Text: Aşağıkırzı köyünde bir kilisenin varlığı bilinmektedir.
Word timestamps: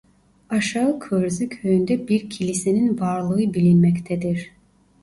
Aşağıkırzı 0.49 1.49
köyünde 1.49 2.07
bir 2.07 2.29
kilisenin 2.29 2.99
varlığı 2.99 3.53
bilinmektedir. 3.53 4.51